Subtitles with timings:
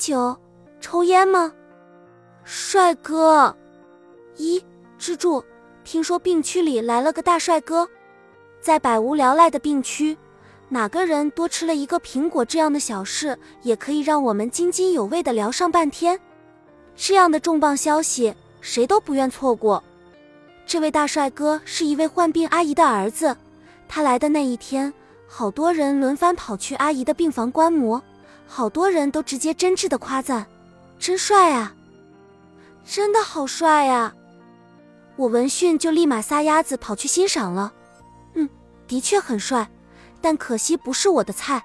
[0.00, 0.34] 酒、
[0.80, 1.52] 抽烟吗？
[2.42, 3.54] 帅哥，
[4.38, 4.64] 一
[4.96, 5.44] 支柱，
[5.84, 7.86] 听说病区里来了个大帅哥，
[8.62, 10.16] 在百无聊赖的病区，
[10.70, 16.18] 哪个人多吃了一个苹果这样的小事，也可以让我们津津有味的聊上半天。
[16.96, 19.84] 这样的重磅消息，谁都不愿错过。
[20.64, 23.36] 这位大帅哥是一位患病阿姨的儿子，
[23.86, 24.90] 他来的那一天，
[25.28, 28.02] 好多人轮番跑去阿姨的病房观摩，
[28.52, 30.44] 好多人都直接真挚的夸赞
[30.98, 31.72] ：“真帅啊！”
[32.84, 34.12] 真的好帅呀！
[35.14, 37.72] 我闻讯就立马撒丫子跑去欣赏了。
[38.34, 38.50] 嗯，
[38.88, 39.70] 的确很帅，
[40.20, 41.64] 但可惜不是我的菜。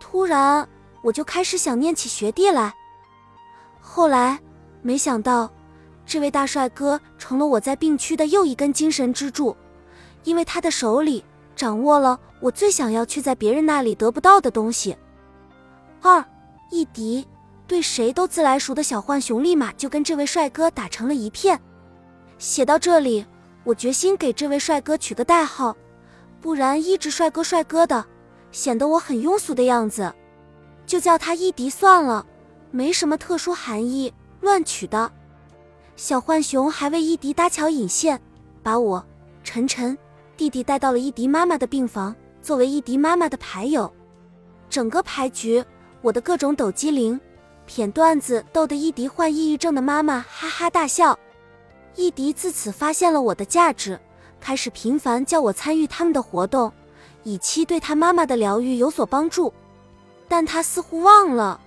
[0.00, 0.66] 突然，
[1.02, 2.74] 我就开始想念起学弟来。
[3.78, 4.40] 后来，
[4.80, 5.52] 没想到，
[6.06, 9.54] 这位大帅哥成了我在病区的又一根精神支柱，
[10.24, 11.22] 因为他的手里
[11.54, 14.96] 掌握了我最想要却在别人那里得不到的东西。
[16.02, 16.24] 二，
[16.70, 17.26] 一敌。
[17.66, 21.60] 对谁都自来熟的小浣熊立马就跟这位帅哥打成了一片。
[22.38, 23.26] 写到这里，
[23.62, 25.76] 我决心给这位帅哥取个代号，
[26.40, 28.06] 不然一直帅哥帅哥的，
[28.52, 30.10] 显得我很庸俗的样子，
[30.86, 32.24] 就叫他一迪算了，
[32.70, 35.12] 没什么特殊含义，乱取的。
[35.94, 38.18] 小浣熊还为一迪搭桥引线，
[38.62, 39.04] 把我
[39.44, 39.98] 晨晨
[40.38, 43.92] 弟弟带到了一迪妈妈的病房，作为一迪妈妈的牌友。
[44.70, 45.62] 整个牌局，
[46.00, 47.20] 我的各种抖机灵。
[47.68, 51.18] 谝段子逗得伊迪患抑郁症的妈妈哈哈大笑，
[51.96, 54.00] 伊迪自此发现了我的价值，
[54.40, 56.72] 开始频繁叫我参与他们的活动，
[57.24, 59.52] 以期对他妈妈的疗愈有所帮助。
[60.26, 61.60] 但他似乎忘了，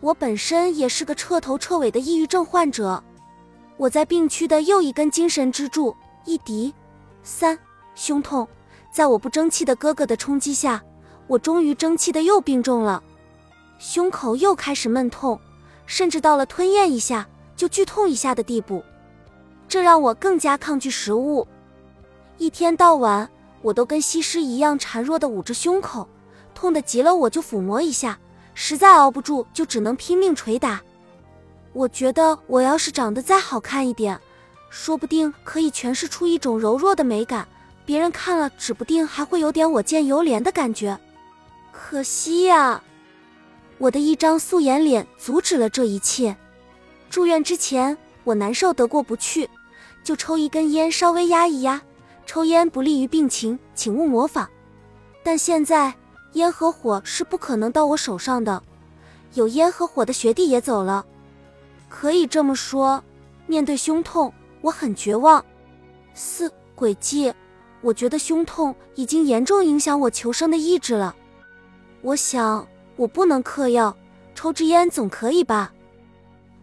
[0.00, 3.02] 我本身也是个彻头彻尾的抑郁症患者。
[3.76, 6.72] 我在病区的又一根精神支柱，一迪。
[7.24, 7.58] 三，
[7.96, 8.46] 胸痛，
[8.92, 10.80] 在我不争气的哥哥的冲击下，
[11.26, 13.02] 我终于争气的又病重了。
[13.78, 15.38] 胸口又开始闷痛，
[15.86, 18.82] 甚至到了吞咽一下就剧痛一下的地步，
[19.68, 21.46] 这让我更加抗拒食物。
[22.38, 23.28] 一天到晚，
[23.62, 26.08] 我都跟西施一样孱弱的捂着胸口，
[26.54, 28.18] 痛得急了我就抚摸一下，
[28.54, 30.82] 实在熬不住就只能拼命捶打。
[31.72, 34.18] 我觉得我要是长得再好看一点，
[34.70, 37.46] 说不定可以诠释出一种柔弱的美感，
[37.84, 40.98] 别人看了指不定还会有点我见犹怜的感觉。
[41.72, 42.82] 可惜呀。
[43.78, 46.36] 我的一张素颜脸阻止了这一切。
[47.10, 49.48] 住院之前，我难受得过不去，
[50.02, 51.80] 就抽一根烟稍微压一压。
[52.26, 54.48] 抽烟不利于病情，请勿模仿。
[55.22, 55.94] 但现在
[56.32, 58.62] 烟和火是不可能到我手上的。
[59.34, 61.04] 有烟和火的学弟也走了，
[61.88, 63.02] 可以这么说，
[63.46, 65.44] 面对胸痛，我很绝望。
[66.14, 67.32] 四诡计，
[67.82, 71.14] 我觉得胸痛已经严重影响我求生的意志了。
[72.02, 72.66] 我想。
[72.96, 73.96] 我不能嗑药，
[74.34, 75.72] 抽支烟总可以吧？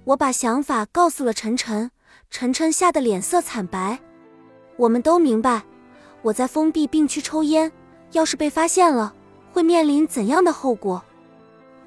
[0.06, 1.92] 我把想法告诉了晨晨，
[2.30, 4.00] 晨晨吓得脸色惨白。
[4.78, 5.64] 我们都明白，
[6.22, 7.72] 我在封闭病区抽烟，
[8.14, 9.14] 要是被发现了，
[9.52, 11.04] 会面临怎样的后果。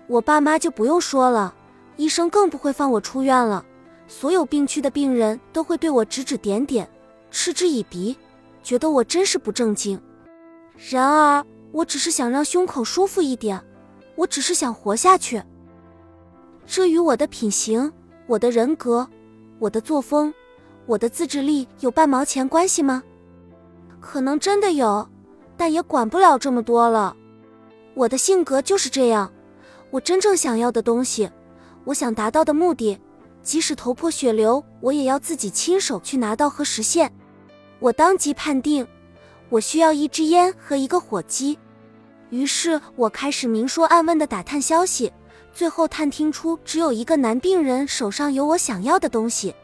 [0.06, 1.54] 我爸妈就不用说了，
[1.96, 3.64] 医生更不会放我出院了。
[4.06, 6.88] 所有病区的病人都会对我指指点点，
[7.30, 8.16] 嗤之以鼻，
[8.62, 9.98] 觉得我真是不正经。
[10.90, 13.58] 然而，我只是想让胸口舒服一点。
[14.16, 15.42] 我只是想活下去，
[16.66, 17.92] 这与我的品行、
[18.26, 19.08] 我的人格、
[19.58, 20.32] 我的作风、
[20.86, 23.02] 我的自制力有半毛钱关系吗？
[24.00, 25.08] 可能真的有，
[25.56, 27.16] 但也管不了这么多了。
[27.94, 29.32] 我的性格就是这样，
[29.90, 31.30] 我真正想要的东西，
[31.84, 32.98] 我想达到的目的，
[33.42, 37.12] 即使头破血流，我也要自己亲手去拿到和实现。
[37.80, 38.86] 我当即判定，
[39.48, 41.58] 我需要一支烟和一个火机。
[42.34, 45.12] 于是我开始明说暗问的打探消息，
[45.52, 49.54] 最后探听出只有一个男病人手上有我想要的东西。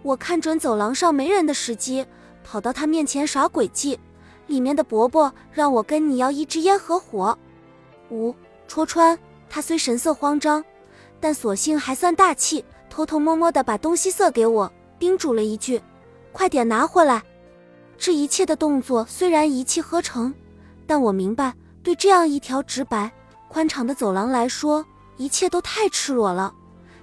[0.00, 2.06] 我看准走廊上没人的时机，
[2.42, 4.00] 跑到他面前耍诡计。
[4.46, 7.38] 里面的伯伯让我跟你要一支烟和火。
[8.10, 8.34] 五
[8.66, 9.16] 戳穿
[9.50, 10.64] 他虽神色慌张，
[11.20, 15.78] 但索性还算大气，偷偷摸摸的把东西塞给我，叮嘱了一句
[16.32, 17.22] ：“快点拿回来。”
[17.98, 20.32] 这一切的动作虽然一气呵成，
[20.86, 21.52] 但我明白。
[21.82, 23.10] 对这样一条直白、
[23.48, 24.84] 宽敞的走廊来说，
[25.16, 26.54] 一切都太赤裸了。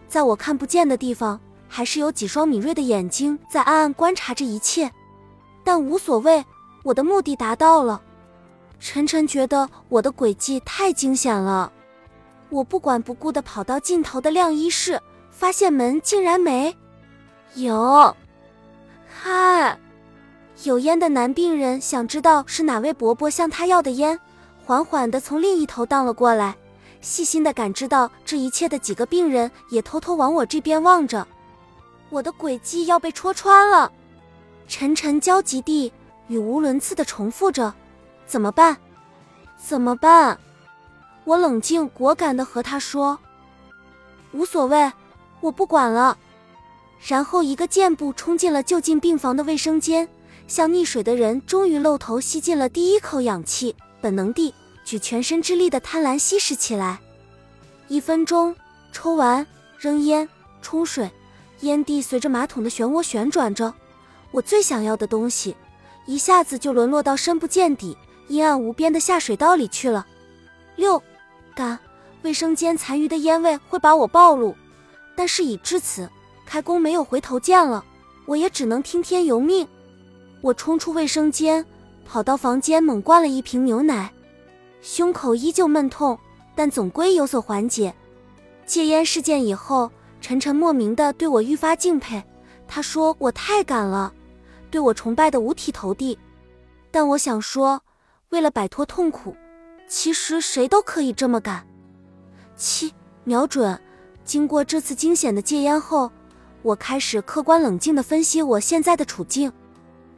[0.07, 4.91] 在我看不见的地方，还是有几双敏锐的眼睛在暗暗观察着一切。
[5.63, 6.43] 但无所谓，
[6.83, 8.01] 我的目的达到了。
[8.79, 11.71] 晨晨觉得我的诡计太惊险了，
[12.49, 14.99] 我不管不顾地跑到尽头的晾衣室，
[15.29, 16.75] 发现门竟然没
[17.55, 18.15] 有。
[19.07, 19.77] 嗨，
[20.63, 24.17] 有烟的男病人想知道是哪位伯伯向他要的烟。
[24.69, 26.55] 缓缓地从另一头荡了过来，
[27.01, 31.27] 细心的感知到这一切的几个病人也偷偷往我这边望着。
[32.11, 33.91] 我的诡计要被戳穿了，
[34.67, 35.91] 晨晨焦急地、
[36.27, 37.73] 语无伦次的重复着
[38.27, 38.77] ：“怎么办？
[39.57, 40.39] 怎么办？”
[41.25, 43.17] 我冷静果敢的和他说
[44.33, 44.91] ：“无所谓，
[45.41, 46.15] 我不管了。”
[47.07, 50.07] 然后一个箭步冲进了就近病房的卫生间，
[50.47, 54.53] 像溺水的人终于露头吸进了第一口氧气，本能地
[54.89, 56.99] 举全身之力的贪婪吸食起来。
[57.89, 58.55] 一分钟，
[58.91, 59.45] 抽完，
[59.77, 60.27] 扔烟，
[60.63, 61.07] 冲水。
[61.59, 63.71] 烟蒂随着马桶的漩涡旋转着，
[64.31, 65.55] 我最想要的东西，
[66.07, 67.95] 一下子就沦落到深不见底、
[68.29, 70.07] 阴暗无边的下水道里去了。
[70.75, 70.99] 六，
[71.53, 71.77] 干，
[72.23, 74.55] 卫生间残余的烟味会把我暴露，
[75.15, 76.09] 但事已至此，
[76.47, 77.85] 开工没有回头箭了，
[78.25, 79.67] 我也只能听天由命。
[80.41, 81.63] 我冲出卫生间，
[82.07, 84.11] 跑到房间猛灌了一瓶牛奶，
[84.81, 86.17] 胸口依旧闷痛，
[86.55, 87.93] 但总归有所缓解。
[88.65, 89.91] 戒烟事件以后。
[90.21, 92.21] 晨晨莫名的对我愈发敬佩，
[92.67, 94.13] 他说我太敢了，
[94.69, 96.19] 对我崇拜的五体投地。
[96.91, 97.81] 但我想说，
[98.27, 99.33] 为了摆脱痛苦，
[99.87, 101.65] 其实谁都可以这么干。
[102.57, 102.93] 七，
[103.23, 103.79] 瞄准。
[104.25, 106.11] 经过这次惊险的戒烟后，
[106.63, 109.49] 我开始客观冷静的分析我现在的处境。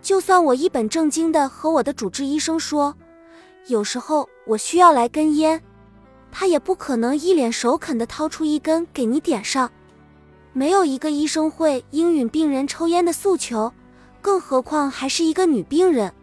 [0.01, 2.95] 就算我一本正经的和我的主治医生说，
[3.67, 5.62] 有时候我需要来根烟，
[6.30, 9.71] 他也不可能一脸首肯的掏出一根给你点上。
[10.51, 13.71] 没有一个医生会应允病人抽烟的诉求，
[14.19, 16.13] 更何况还是一个女病人。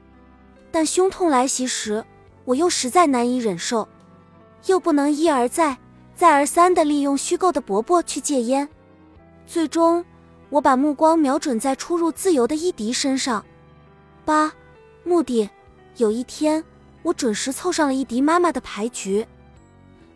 [0.71, 2.05] 但胸痛来袭时，
[2.45, 3.89] 我又实在难以忍受，
[4.67, 5.79] 又不能一而再、
[6.15, 8.69] 再而三地利用虚构的伯伯去戒烟。
[9.47, 10.05] 最终，
[10.51, 13.43] 我把目光瞄准在出入自由的伊迪身上。
[14.27, 14.53] 八，
[15.03, 15.49] 目的：
[15.97, 16.63] 有一天，
[17.09, 19.27] 我准时凑上了伊迪妈妈的牌局。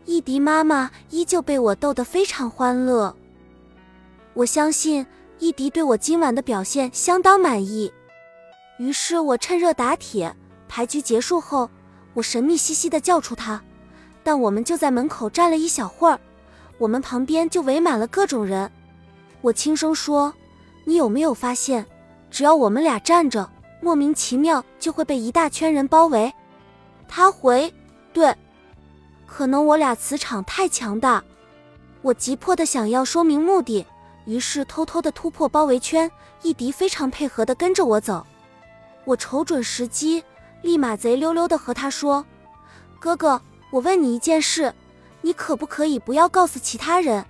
[0.04, 3.16] 伊迪妈妈依旧被我逗得非常欢乐。
[4.34, 5.06] 我相信
[5.38, 7.90] 伊迪对我今晚的表现相当满意，
[8.78, 10.36] 于是我趁热打铁。
[10.68, 11.70] 牌局结束后，
[12.12, 13.62] 我神秘兮兮地叫出他，
[14.22, 16.20] 但我们就在门口站了一小会儿，
[16.76, 18.70] 我们旁边就围满了各种人。
[19.40, 20.34] 我轻声说
[20.84, 21.86] ：“你有没有发现，
[22.30, 23.50] 只要我们俩站着，
[23.80, 26.30] 莫名其妙就会被一大圈人包围？”
[27.14, 27.70] 他回
[28.14, 28.34] ：“对，
[29.26, 31.22] 可能我俩磁场太强大。”
[32.00, 33.84] 我急迫的想要说明目的。
[34.24, 36.10] 于是偷偷的突破包围圈，
[36.40, 38.26] 伊迪非常配合的跟着我走。
[39.04, 40.24] 我瞅准时机，
[40.62, 42.24] 立马贼溜溜的和他说
[42.98, 44.72] ：“哥哥，我问你一件事，
[45.20, 47.22] 你可不可以不要告诉其他人？”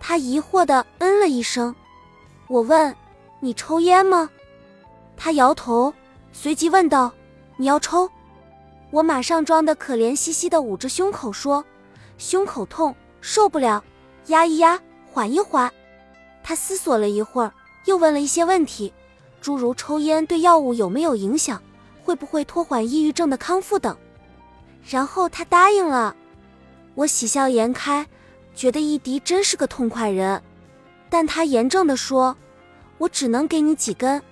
[0.00, 1.74] 他疑惑的嗯了一声。
[2.48, 2.96] 我问
[3.40, 4.30] ：“你抽烟吗？”
[5.18, 5.92] 他摇头，
[6.32, 7.12] 随即问道
[7.58, 8.10] ：“你要抽？”
[8.92, 11.64] 我马上装的可怜兮兮的捂着胸口说
[12.18, 13.82] ：“胸口痛，受不了，
[14.26, 14.78] 压一压，
[15.10, 15.72] 缓一缓。”
[16.44, 17.50] 他思索了一会儿，
[17.86, 18.92] 又问了一些问题，
[19.40, 21.62] 诸如抽烟对药物有没有影响，
[22.04, 23.96] 会不会拖缓抑郁症的康复等。
[24.86, 26.14] 然后他答应了。
[26.94, 28.06] 我喜笑颜开，
[28.54, 30.42] 觉得伊迪真是个痛快人。
[31.08, 32.36] 但他严正地说
[32.98, 34.22] ：“我只能给你几根，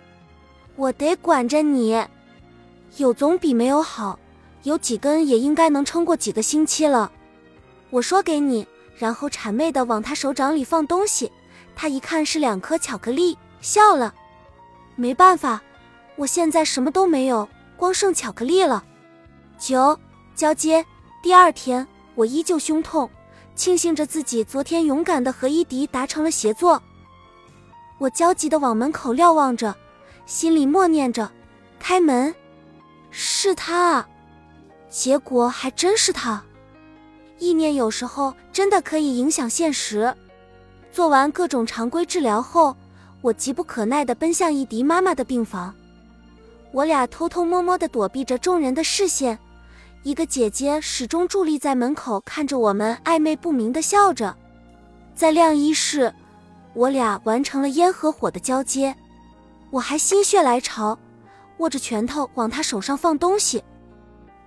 [0.76, 1.98] 我得管着你。
[2.98, 4.18] 有总比没有好，
[4.62, 7.10] 有几根也应该能撑过几个星期了。”
[7.90, 8.66] 我说给你，
[8.96, 11.30] 然后谄媚地往他手掌里放东西。
[11.74, 14.14] 他一看是两颗巧克力，笑了。
[14.96, 15.62] 没办法，
[16.17, 18.84] 我现在什么都没有，光剩巧克力了。
[19.58, 19.98] 九
[20.34, 20.84] 交接
[21.22, 23.08] 第二天，我依旧胸痛，
[23.55, 26.82] 庆幸着自己昨天勇敢的和伊迪达成了协作。
[27.98, 29.74] 我焦急的往门口瞭望着，
[30.26, 31.31] 心里默念着
[31.81, 32.34] ：“开门，
[33.10, 34.08] 是他啊。”
[34.91, 36.43] 结果还真是他。
[37.39, 40.15] 意念有时候真的可以影响现实。
[40.93, 42.77] 做完各种常规治疗后，
[43.23, 45.75] 我急不可耐地奔向伊迪妈妈的病房。
[46.73, 49.39] 我俩偷偷摸摸地躲避着众人的视线，
[50.03, 54.37] 一个姐姐始终伫立在门口看着我们，暧昧不明地笑着。
[55.15, 56.13] 在晾衣室，
[56.75, 58.94] 我俩完成了烟和火的交接。
[59.70, 60.99] 我还心血来潮，
[61.59, 63.63] 握着拳头往他手上放东西。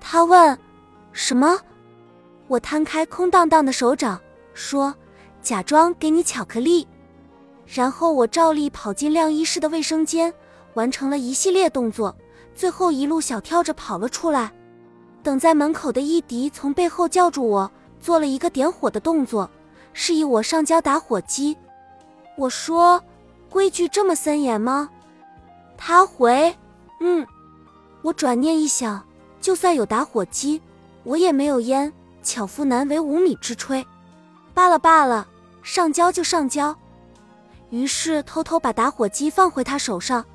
[0.05, 0.59] 他问
[1.13, 1.57] ：“什么？”
[2.47, 4.19] 我摊开空荡荡的手掌，
[4.53, 4.93] 说。
[5.41, 6.87] 假装给你巧克力，
[7.65, 10.33] 然后我照例跑进晾衣室的卫生间，
[10.75, 12.15] 完成了一系列动作，
[12.55, 14.53] 最后一路小跳着跑了出来。
[15.21, 17.69] 等在门口的伊迪从背后叫住我，
[17.99, 19.49] 做了一个点火的动作，
[19.91, 21.57] 示意我上交打火机。
[22.37, 23.03] 我说
[23.51, 24.89] ：“规矩这么森严吗？”
[25.77, 26.55] 他回
[27.01, 27.27] ：“嗯。”
[28.01, 29.05] 我转念一想，
[29.43, 30.61] 就算有打火机，
[31.03, 31.91] 我也没有烟，
[32.23, 33.85] 巧妇难为无米之炊。
[34.53, 35.27] 罢了罢了，
[35.61, 36.73] 上交就上交。
[37.69, 40.25] 于是偷偷把打火机放回他手上，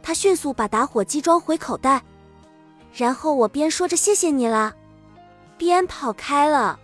[0.00, 2.04] 他迅速把打火机装回口袋，
[2.94, 4.72] 然后我边说着谢谢你啦，
[5.58, 6.78] 边跑开了。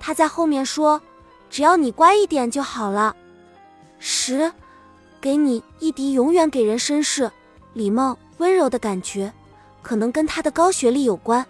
[0.00, 1.00] 他在后面说
[1.48, 3.14] ：“只要你乖一点就好了。”
[4.00, 4.52] 十，
[5.20, 7.30] 给你一滴永远给人绅士、
[7.72, 9.32] 礼貌、温柔的感觉，
[9.82, 11.44] 可能跟他的高学历有关。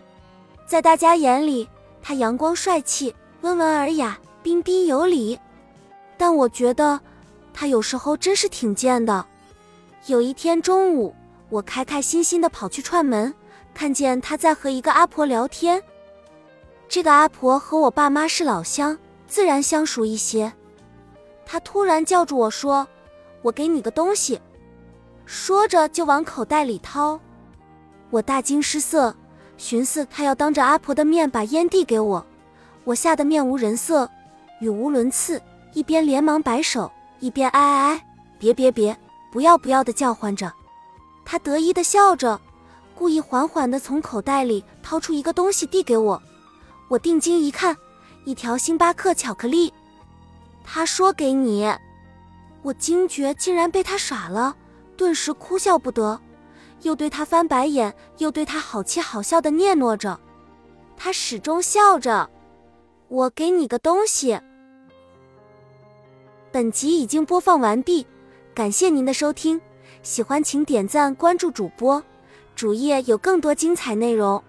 [0.66, 1.68] 在大家眼里，
[2.02, 5.38] 他阳光帅气、温文尔雅、彬彬有礼，
[6.16, 7.00] 但我觉得
[7.52, 9.24] 他有时候真是挺贱的。
[10.06, 11.14] 有一天中午，
[11.48, 13.34] 我开开心心的跑去串门，
[13.74, 15.82] 看见他在和一个阿婆聊天。
[16.88, 20.52] 这个阿婆和我爸妈是老乡，自然相熟一些。
[21.44, 22.86] 他突然叫住我说
[23.42, 24.40] ：“我给你个东西。”
[25.24, 27.20] 说着就往口袋里掏。
[28.10, 29.14] 我大惊失色，
[29.56, 32.26] 寻思他要当着阿婆的面把烟递给我，
[32.84, 34.08] 我吓得面无人色，
[34.60, 35.42] 语无伦次，
[35.74, 38.06] 一边连忙摆手，一边哎哎哎，
[38.38, 38.96] 别别别，
[39.30, 40.52] 不要不要的叫唤着。
[41.24, 42.40] 他得意的笑着，
[42.94, 46.22] 故意缓缓的从口袋里掏出一个东西递给我。
[46.88, 47.76] 我定睛一看，
[48.24, 49.72] 一条星巴克巧克力。
[50.64, 51.70] 他说：“给你。”
[52.62, 54.56] 我惊觉竟然被他耍了，
[54.96, 56.18] 顿时哭笑不得，
[56.82, 60.18] 又对他翻白眼，又对他好气好笑的嗫嚅着。
[60.96, 62.28] 他始终笑着。
[63.08, 64.38] 我给你个东西。
[66.52, 68.06] 本集已经播放完毕，
[68.54, 69.60] 感谢您的收听，
[70.02, 72.02] 喜欢请点赞关注主播，
[72.54, 74.42] 主页有更多精彩内容。